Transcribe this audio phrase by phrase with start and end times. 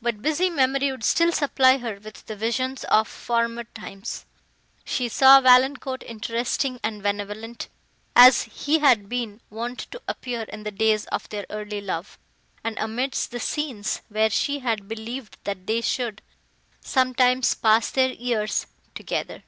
[0.00, 4.24] But busy memory would still supply her with the visions of former times:
[4.84, 7.68] she saw Valancourt interesting and benevolent,
[8.14, 12.16] as he had been wont to appear in the days of their early love,
[12.62, 16.22] and, amidst the scenes, where she had believed that they should
[16.80, 19.42] sometimes pass their years together!